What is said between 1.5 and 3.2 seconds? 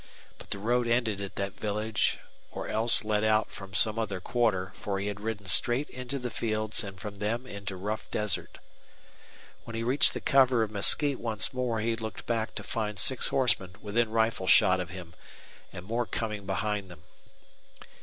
village or else